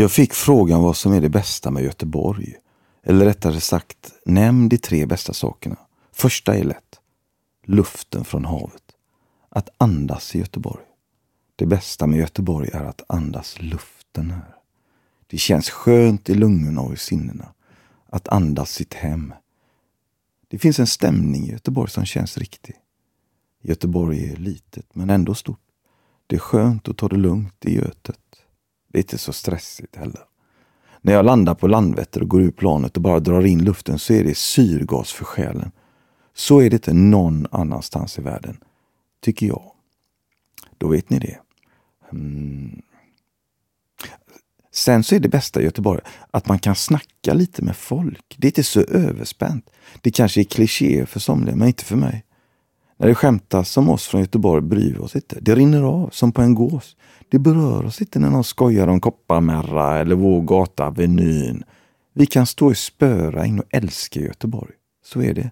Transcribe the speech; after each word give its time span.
Jag 0.00 0.12
fick 0.12 0.34
frågan 0.34 0.82
vad 0.82 0.96
som 0.96 1.12
är 1.12 1.20
det 1.20 1.28
bästa 1.28 1.70
med 1.70 1.82
Göteborg. 1.82 2.54
Eller 3.02 3.24
rättare 3.24 3.60
sagt, 3.60 4.12
nämn 4.24 4.68
de 4.68 4.78
tre 4.78 5.06
bästa 5.06 5.32
sakerna. 5.32 5.76
Första 6.12 6.54
är 6.54 6.64
lätt. 6.64 7.00
Luften 7.64 8.24
från 8.24 8.44
havet. 8.44 8.82
Att 9.48 9.68
andas 9.78 10.34
i 10.34 10.38
Göteborg. 10.38 10.84
Det 11.56 11.66
bästa 11.66 12.06
med 12.06 12.18
Göteborg 12.18 12.70
är 12.72 12.84
att 12.84 13.02
andas 13.08 13.62
luften 13.62 14.30
här. 14.30 14.54
Det 15.26 15.38
känns 15.38 15.70
skönt 15.70 16.28
i 16.28 16.34
lungorna 16.34 16.80
och 16.80 16.92
i 16.92 16.96
sinnena. 16.96 17.48
Att 18.06 18.28
andas 18.28 18.72
sitt 18.72 18.94
hem. 18.94 19.34
Det 20.48 20.58
finns 20.58 20.78
en 20.78 20.86
stämning 20.86 21.46
i 21.46 21.50
Göteborg 21.50 21.90
som 21.90 22.04
känns 22.04 22.38
riktig. 22.38 22.74
Göteborg 23.62 24.32
är 24.32 24.36
litet 24.36 24.94
men 24.94 25.10
ändå 25.10 25.34
stort. 25.34 25.60
Det 26.26 26.36
är 26.36 26.40
skönt 26.40 26.88
att 26.88 26.96
ta 26.96 27.08
det 27.08 27.16
lugnt 27.16 27.64
i 27.64 27.74
Götet. 27.74 28.19
Det 28.92 28.98
är 28.98 29.02
inte 29.02 29.18
så 29.18 29.32
stressigt 29.32 29.96
heller. 29.96 30.24
När 31.02 31.12
jag 31.12 31.24
landar 31.24 31.54
på 31.54 31.68
Landvetter 31.68 32.22
och 32.22 32.28
går 32.28 32.42
ur 32.42 32.50
planet 32.50 32.96
och 32.96 33.02
bara 33.02 33.20
drar 33.20 33.46
in 33.46 33.64
luften 33.64 33.98
så 33.98 34.12
är 34.12 34.24
det 34.24 34.36
syrgas 34.36 35.12
för 35.12 35.24
själen. 35.24 35.70
Så 36.34 36.60
är 36.60 36.70
det 36.70 36.76
inte 36.76 36.92
någon 36.92 37.46
annanstans 37.50 38.18
i 38.18 38.22
världen, 38.22 38.56
tycker 39.20 39.46
jag. 39.46 39.72
Då 40.78 40.88
vet 40.88 41.10
ni 41.10 41.18
det. 41.18 41.38
Mm. 42.12 42.82
Sen 44.72 45.04
så 45.04 45.14
är 45.14 45.20
det 45.20 45.28
bästa 45.28 45.60
i 45.60 45.64
Göteborg 45.64 46.00
att 46.30 46.48
man 46.48 46.58
kan 46.58 46.74
snacka 46.74 47.34
lite 47.34 47.62
med 47.62 47.76
folk. 47.76 48.34
Det 48.38 48.46
är 48.46 48.50
inte 48.50 48.64
så 48.64 48.80
överspänt. 48.80 49.70
Det 50.00 50.10
kanske 50.10 50.40
är 50.40 50.44
kliché 50.44 51.06
för 51.06 51.20
somliga, 51.20 51.56
men 51.56 51.68
inte 51.68 51.84
för 51.84 51.96
mig. 51.96 52.24
När 53.00 53.08
det 53.08 53.14
skämtas 53.14 53.76
om 53.76 53.88
oss 53.88 54.06
från 54.06 54.20
Göteborg 54.20 54.62
bryr 54.62 54.92
vi 54.92 54.98
oss 54.98 55.16
inte. 55.16 55.38
Det 55.40 55.54
rinner 55.54 55.82
av 55.82 56.10
som 56.12 56.32
på 56.32 56.42
en 56.42 56.54
gås. 56.54 56.96
Det 57.28 57.38
berör 57.38 57.84
oss 57.84 58.00
inte 58.00 58.18
när 58.18 58.30
någon 58.30 58.44
skojar 58.44 58.88
om 58.88 59.00
Kopparmärra 59.00 59.98
eller 59.98 60.16
vår 60.16 60.42
gata 60.42 60.86
Avenyn. 60.86 61.64
Vi 62.14 62.26
kan 62.26 62.46
stå 62.46 62.72
i 62.72 62.74
spöregn 62.74 63.58
och 63.58 63.64
älska 63.70 64.20
Göteborg. 64.20 64.72
Så 65.04 65.22
är 65.22 65.34
det. 65.34 65.50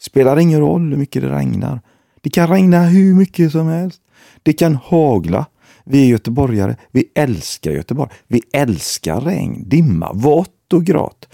Spelar 0.00 0.38
ingen 0.38 0.60
roll 0.60 0.90
hur 0.90 0.96
mycket 0.96 1.22
det 1.22 1.28
regnar. 1.28 1.80
Det 2.20 2.30
kan 2.30 2.48
regna 2.48 2.82
hur 2.82 3.14
mycket 3.14 3.52
som 3.52 3.66
helst. 3.66 4.02
Det 4.42 4.52
kan 4.52 4.74
hagla. 4.74 5.46
Vi 5.84 6.04
är 6.04 6.08
göteborgare. 6.08 6.76
Vi 6.90 7.04
älskar 7.14 7.70
Göteborg. 7.70 8.10
Vi 8.26 8.42
älskar 8.52 9.20
regn, 9.20 9.68
dimma, 9.68 10.12
vått 10.12 10.72
och 10.72 10.84
grått. 10.84 11.28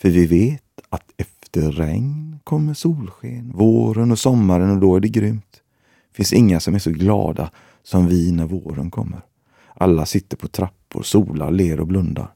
För 0.00 0.08
vi 0.08 0.26
vet 0.26 0.62
att 0.88 1.04
efter 1.16 1.72
regn 1.72 2.31
kommer 2.44 2.74
solsken, 2.74 3.52
våren 3.54 4.12
och 4.12 4.18
sommaren 4.18 4.70
och 4.70 4.78
då 4.78 4.96
är 4.96 5.00
det 5.00 5.08
grymt. 5.08 5.62
Det 6.10 6.16
finns 6.16 6.32
inga 6.32 6.60
som 6.60 6.74
är 6.74 6.78
så 6.78 6.90
glada 6.90 7.50
som 7.82 8.06
vi 8.06 8.32
när 8.32 8.46
våren 8.46 8.90
kommer. 8.90 9.20
Alla 9.74 10.06
sitter 10.06 10.36
på 10.36 10.48
trappor, 10.48 11.02
solar, 11.02 11.50
ler 11.50 11.80
och 11.80 11.86
blundar. 11.86 12.34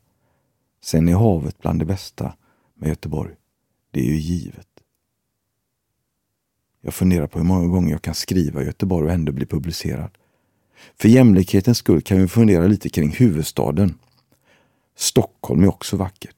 Sen 0.83 1.09
är 1.09 1.15
havet 1.15 1.59
bland 1.59 1.79
det 1.79 1.85
bästa 1.85 2.35
med 2.75 2.89
Göteborg. 2.89 3.35
Det 3.91 4.01
är 4.01 4.05
ju 4.05 4.17
givet. 4.17 4.69
Jag 6.81 6.95
funderar 6.95 7.27
på 7.27 7.39
hur 7.39 7.47
många 7.47 7.67
gånger 7.67 7.91
jag 7.91 8.03
kan 8.03 8.15
skriva 8.15 8.63
Göteborg 8.63 9.07
och 9.07 9.13
ändå 9.13 9.33
bli 9.33 9.47
publicerad. 9.47 10.11
För 10.95 11.09
jämlikhetens 11.09 11.79
skull 11.79 12.03
kan 12.03 12.21
vi 12.21 12.29
fundera 12.29 12.67
lite 12.67 12.89
kring 12.89 13.11
huvudstaden. 13.11 13.99
Stockholm 14.97 15.63
är 15.63 15.69
också 15.69 15.97
vackert. 15.97 16.36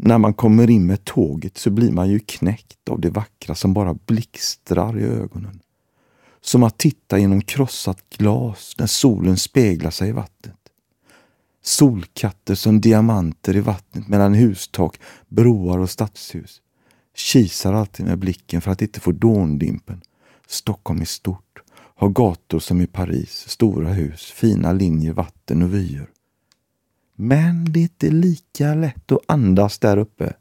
När 0.00 0.18
man 0.18 0.34
kommer 0.34 0.70
in 0.70 0.86
med 0.86 1.04
tåget 1.04 1.58
så 1.58 1.70
blir 1.70 1.92
man 1.92 2.10
ju 2.10 2.18
knäckt 2.18 2.88
av 2.88 3.00
det 3.00 3.10
vackra 3.10 3.54
som 3.54 3.74
bara 3.74 3.94
blixtrar 3.94 4.98
i 4.98 5.04
ögonen. 5.04 5.60
Som 6.40 6.62
att 6.62 6.78
titta 6.78 7.18
genom 7.18 7.40
krossat 7.40 7.98
glas 8.16 8.74
när 8.78 8.86
solen 8.86 9.36
speglar 9.36 9.90
sig 9.90 10.08
i 10.08 10.12
vattnet. 10.12 10.56
Solkatter 11.62 12.54
som 12.54 12.80
diamanter 12.80 13.56
i 13.56 13.60
vattnet 13.60 14.08
mellan 14.08 14.34
hustak, 14.34 15.00
broar 15.28 15.78
och 15.78 15.90
stadshus. 15.90 16.60
Kisar 17.14 17.72
alltid 17.72 18.06
med 18.06 18.18
blicken 18.18 18.60
för 18.60 18.70
att 18.70 18.82
inte 18.82 19.00
få 19.00 19.12
dåndimpen. 19.12 20.00
Stockholm 20.46 21.00
är 21.00 21.04
stort, 21.04 21.62
har 21.94 22.08
gator 22.08 22.58
som 22.58 22.80
i 22.80 22.86
Paris, 22.86 23.44
stora 23.48 23.88
hus, 23.88 24.22
fina 24.22 24.72
linjer, 24.72 25.12
vatten 25.12 25.62
och 25.62 25.74
vyer. 25.74 26.08
Men 27.20 27.72
det 27.72 27.80
är 27.80 27.82
inte 27.82 28.10
lika 28.10 28.74
lätt 28.74 29.12
att 29.12 29.24
andas 29.26 29.78
där 29.78 29.96
uppe. 29.96 30.32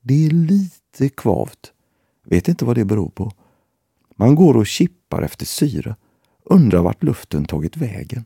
Det 0.00 0.26
är 0.26 0.30
lite 0.30 1.08
kvavt. 1.08 1.72
Vet 2.24 2.48
inte 2.48 2.64
vad 2.64 2.76
det 2.76 2.84
beror 2.84 3.08
på. 3.08 3.32
Man 4.16 4.34
går 4.34 4.56
och 4.56 4.66
kippar 4.66 5.22
efter 5.22 5.46
syre. 5.46 5.96
Undrar 6.44 6.82
vart 6.82 7.02
luften 7.02 7.44
tagit 7.44 7.76
vägen. 7.76 8.24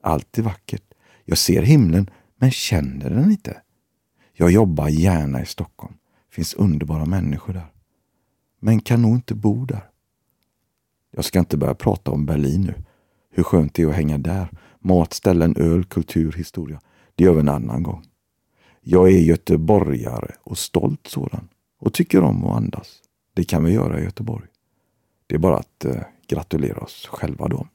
Allt 0.00 0.38
är 0.38 0.42
vackert. 0.42 0.94
Jag 1.24 1.38
ser 1.38 1.62
himlen, 1.62 2.10
men 2.36 2.50
känner 2.50 3.10
den 3.10 3.30
inte. 3.30 3.62
Jag 4.32 4.50
jobbar 4.50 4.88
gärna 4.88 5.42
i 5.42 5.46
Stockholm. 5.46 5.94
finns 6.30 6.54
underbara 6.54 7.04
människor 7.04 7.52
där. 7.52 7.72
Men 8.60 8.80
kan 8.80 9.02
nog 9.02 9.14
inte 9.14 9.34
bo 9.34 9.64
där. 9.64 9.90
Jag 11.10 11.24
ska 11.24 11.38
inte 11.38 11.56
börja 11.56 11.74
prata 11.74 12.10
om 12.10 12.26
Berlin 12.26 12.62
nu. 12.62 12.74
Hur 13.30 13.42
skönt 13.42 13.74
det 13.74 13.82
är 13.82 13.86
att 13.86 13.94
hänga 13.94 14.18
där. 14.18 14.48
Mat, 14.78 15.12
ställen, 15.12 15.56
öl, 15.56 15.84
kultur, 15.84 16.32
historia. 16.32 16.80
Det 17.18 17.24
gör 17.24 17.32
vi 17.32 17.40
en 17.40 17.48
annan 17.48 17.82
gång. 17.82 18.04
Jag 18.80 19.08
är 19.08 19.18
göteborgare 19.18 20.34
och 20.42 20.58
stolt 20.58 21.06
sådan. 21.06 21.48
Och 21.78 21.92
tycker 21.92 22.22
om 22.22 22.44
att 22.44 22.56
andas. 22.56 23.02
Det 23.34 23.44
kan 23.44 23.64
vi 23.64 23.72
göra 23.72 24.00
i 24.00 24.04
Göteborg. 24.04 24.46
Det 25.26 25.34
är 25.34 25.38
bara 25.38 25.56
att 25.56 25.84
eh, 25.84 26.02
gratulera 26.26 26.80
oss 26.80 27.06
själva 27.06 27.48
då. 27.48 27.66